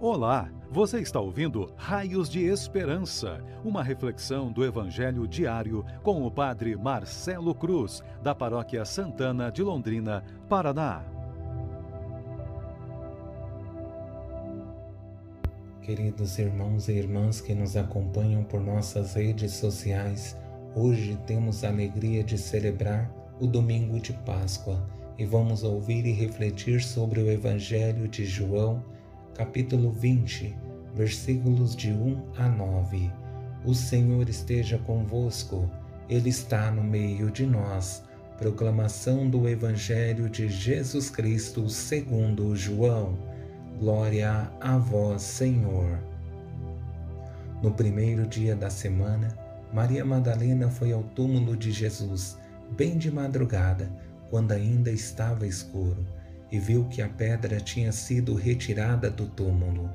[0.00, 6.76] Olá, você está ouvindo Raios de Esperança, uma reflexão do Evangelho diário com o Padre
[6.76, 11.04] Marcelo Cruz, da Paróquia Santana de Londrina, Paraná.
[15.82, 20.36] Queridos irmãos e irmãs que nos acompanham por nossas redes sociais,
[20.76, 24.80] hoje temos a alegria de celebrar o domingo de Páscoa
[25.18, 28.80] e vamos ouvir e refletir sobre o Evangelho de João
[29.38, 30.52] capítulo 20,
[30.96, 33.08] versículos de 1 a 9.
[33.64, 35.70] O Senhor esteja convosco,
[36.08, 38.02] Ele está no meio de nós.
[38.36, 43.16] Proclamação do Evangelho de Jesus Cristo segundo João.
[43.78, 46.00] Glória a vós, Senhor.
[47.62, 49.28] No primeiro dia da semana,
[49.72, 52.36] Maria Madalena foi ao túmulo de Jesus,
[52.76, 53.88] bem de madrugada,
[54.30, 56.17] quando ainda estava escuro
[56.50, 59.90] e viu que a pedra tinha sido retirada do túmulo.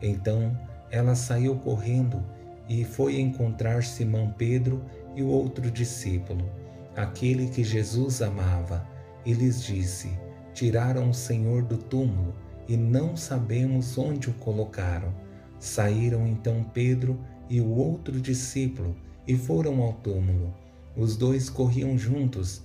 [0.00, 0.58] Então
[0.90, 2.22] ela saiu correndo
[2.68, 6.50] e foi encontrar Simão Pedro e o outro discípulo,
[6.96, 8.86] aquele que Jesus amava,
[9.24, 10.10] e lhes disse:
[10.54, 12.34] Tiraram o Senhor do túmulo
[12.68, 15.14] e não sabemos onde o colocaram.
[15.58, 17.18] Saíram então Pedro
[17.48, 18.96] e o outro discípulo
[19.26, 20.54] e foram ao túmulo.
[20.96, 22.64] Os dois corriam juntos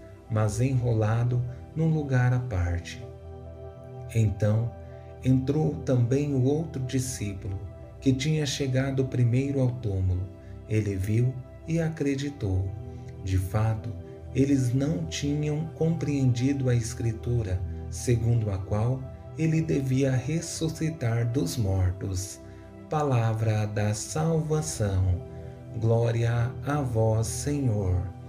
[0.31, 1.43] mas enrolado
[1.75, 3.05] num lugar à parte.
[4.15, 4.71] Então
[5.23, 7.59] entrou também o outro discípulo,
[7.99, 10.27] que tinha chegado primeiro ao túmulo.
[10.67, 11.33] Ele viu
[11.67, 12.67] e acreditou.
[13.23, 13.91] De fato,
[14.33, 18.99] eles não tinham compreendido a Escritura, segundo a qual
[19.37, 22.39] ele devia ressuscitar dos mortos.
[22.89, 25.21] Palavra da salvação.
[25.79, 28.20] Glória a vós, Senhor.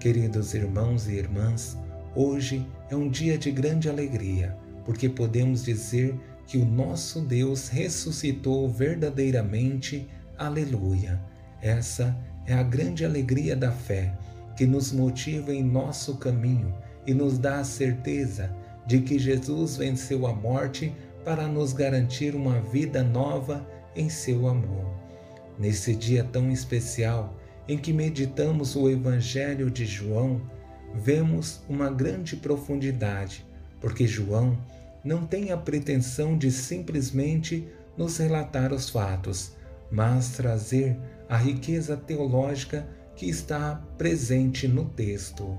[0.00, 1.76] Queridos irmãos e irmãs,
[2.14, 6.14] hoje é um dia de grande alegria, porque podemos dizer
[6.46, 10.08] que o nosso Deus ressuscitou verdadeiramente.
[10.38, 11.20] Aleluia!
[11.60, 12.16] Essa
[12.46, 14.16] é a grande alegria da fé
[14.56, 16.72] que nos motiva em nosso caminho
[17.04, 18.54] e nos dá a certeza
[18.86, 20.94] de que Jesus venceu a morte
[21.24, 24.94] para nos garantir uma vida nova em seu amor.
[25.58, 27.34] Nesse dia tão especial,
[27.68, 30.40] em que meditamos o Evangelho de João,
[30.94, 33.46] vemos uma grande profundidade,
[33.78, 34.58] porque João
[35.04, 39.52] não tem a pretensão de simplesmente nos relatar os fatos,
[39.90, 45.58] mas trazer a riqueza teológica que está presente no texto.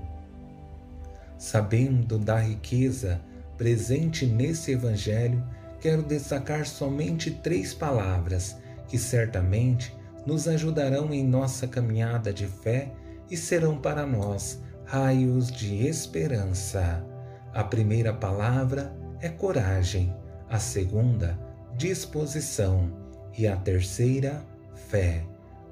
[1.38, 3.20] Sabendo da riqueza
[3.56, 5.42] presente nesse Evangelho,
[5.80, 8.56] quero destacar somente três palavras
[8.88, 9.94] que certamente
[10.30, 12.92] nos ajudarão em nossa caminhada de fé
[13.28, 17.04] e serão para nós raios de esperança.
[17.52, 20.14] A primeira palavra é coragem,
[20.48, 21.36] a segunda,
[21.76, 22.92] disposição
[23.36, 24.46] e a terceira,
[24.88, 25.24] fé.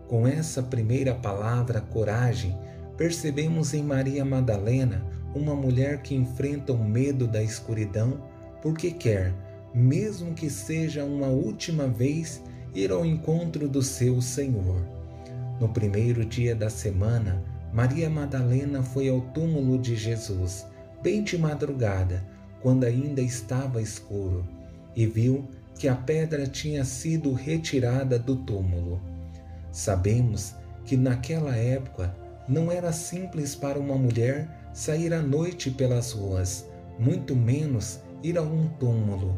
[0.09, 2.59] Com essa primeira palavra, coragem,
[2.97, 8.25] percebemos em Maria Madalena uma mulher que enfrenta o medo da escuridão
[8.61, 9.33] porque quer,
[9.73, 12.43] mesmo que seja uma última vez,
[12.75, 14.83] ir ao encontro do seu Senhor.
[15.61, 17.43] No primeiro dia da semana,
[17.73, 20.67] Maria Madalena foi ao túmulo de Jesus,
[21.03, 22.25] bem de madrugada,
[22.61, 24.45] quando ainda estava escuro,
[24.95, 25.49] e viu
[25.79, 29.01] que a pedra tinha sido retirada do túmulo.
[29.71, 30.55] Sabemos
[30.85, 32.15] que naquela época
[32.49, 36.67] não era simples para uma mulher sair à noite pelas ruas,
[36.99, 39.37] muito menos ir a um túmulo,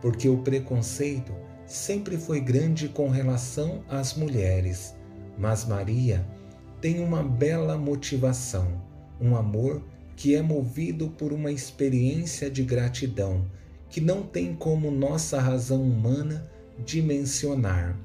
[0.00, 1.32] porque o preconceito
[1.68, 4.94] sempre foi grande com relação às mulheres,
[5.36, 6.26] mas Maria
[6.80, 8.80] tem uma bela motivação,
[9.20, 9.82] um amor
[10.16, 13.44] que é movido por uma experiência de gratidão
[13.90, 16.50] que não tem como nossa razão humana
[16.84, 17.96] dimensionar.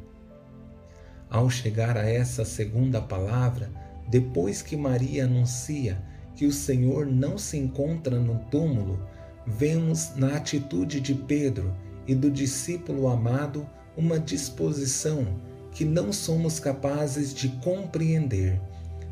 [1.30, 3.72] Ao chegar a essa segunda palavra,
[4.10, 6.04] depois que Maria anuncia
[6.36, 9.08] que o Senhor não se encontra no túmulo,
[9.48, 11.74] vemos na atitude de Pedro
[12.08, 15.26] e do discípulo amado uma disposição
[15.72, 18.60] que não somos capazes de compreender.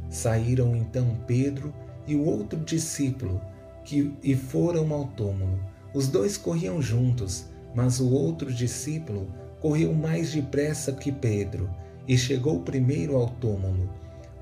[0.09, 1.73] Saíram então Pedro
[2.07, 3.41] e o outro discípulo
[3.83, 5.59] que e foram ao túmulo.
[5.93, 9.27] Os dois corriam juntos, mas o outro discípulo
[9.59, 11.69] correu mais depressa que Pedro
[12.07, 13.89] e chegou primeiro ao túmulo.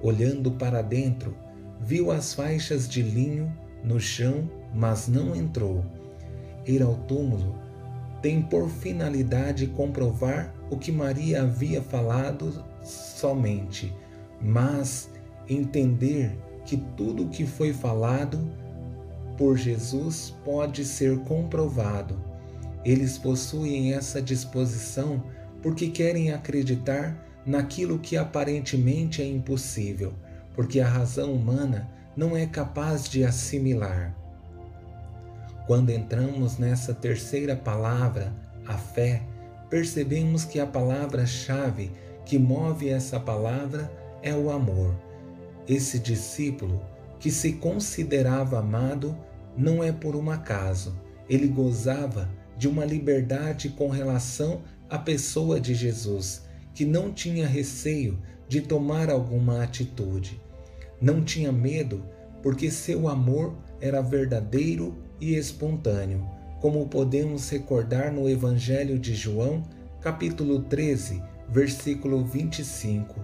[0.01, 1.36] Olhando para dentro,
[1.81, 3.51] viu as faixas de linho
[3.84, 5.84] no chão, mas não entrou.
[6.66, 7.56] Ir ao túmulo
[8.21, 13.94] tem por finalidade comprovar o que Maria havia falado somente,
[14.42, 15.10] mas
[15.48, 18.39] entender que tudo o que foi falado
[19.38, 22.19] por Jesus pode ser comprovado.
[22.83, 25.24] Eles possuem essa disposição
[25.62, 30.13] porque querem acreditar naquilo que aparentemente é impossível,
[30.54, 34.19] porque a razão humana não é capaz de assimilar.
[35.69, 38.33] Quando entramos nessa terceira palavra,
[38.66, 39.21] a fé,
[39.69, 41.92] percebemos que a palavra-chave
[42.25, 43.88] que move essa palavra
[44.24, 44.95] é o amor.
[45.68, 46.81] Esse discípulo,
[47.19, 49.16] que se considerava amado,
[49.56, 51.00] não é por um acaso.
[51.30, 52.27] Ele gozava
[52.57, 58.18] de uma liberdade com relação à pessoa de Jesus, que não tinha receio
[58.48, 60.42] de tomar alguma atitude.
[61.00, 62.04] Não tinha medo,
[62.42, 66.27] porque seu amor era verdadeiro e espontâneo,
[66.60, 69.63] como podemos recordar no Evangelho de João,
[70.01, 73.19] capítulo 13, versículo 25,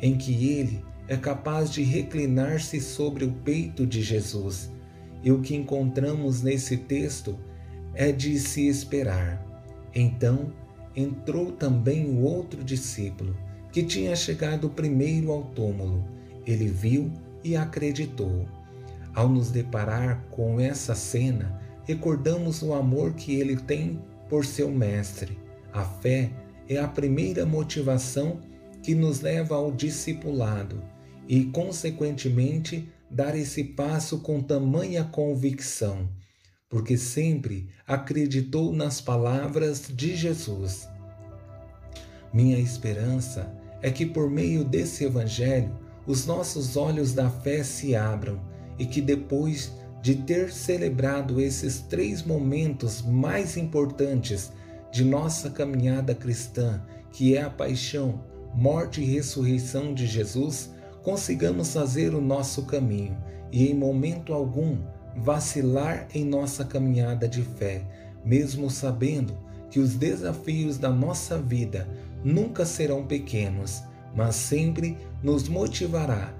[0.00, 4.70] em que ele é capaz de reclinar-se sobre o peito de Jesus.
[5.22, 7.38] E o que encontramos nesse texto
[7.94, 9.44] é de se esperar.
[9.94, 10.52] Então
[10.94, 13.36] entrou também o outro discípulo,
[13.72, 16.04] que tinha chegado primeiro ao túmulo.
[16.46, 17.10] Ele viu
[17.44, 18.46] e acreditou.
[19.14, 25.36] Ao nos deparar com essa cena, recordamos o amor que ele tem por seu mestre.
[25.72, 26.30] A fé
[26.68, 28.40] é a primeira motivação
[28.82, 30.82] que nos leva ao discipulado
[31.28, 36.08] e, consequentemente, dar esse passo com tamanha convicção,
[36.68, 40.88] porque sempre acreditou nas palavras de Jesus.
[42.32, 43.52] Minha esperança
[43.82, 45.76] é que, por meio desse Evangelho,
[46.06, 48.40] os nossos olhos da fé se abram
[48.80, 54.50] e que, depois de ter celebrado esses três momentos mais importantes
[54.90, 56.82] de nossa caminhada cristã,
[57.12, 58.24] que é a paixão,
[58.54, 60.70] morte e ressurreição de Jesus,
[61.02, 63.16] consigamos fazer o nosso caminho
[63.52, 64.78] e em momento algum
[65.16, 67.82] vacilar em nossa caminhada de fé,
[68.24, 69.36] mesmo sabendo
[69.70, 71.86] que os desafios da nossa vida
[72.24, 73.82] nunca serão pequenos,
[74.14, 76.39] mas sempre nos motivará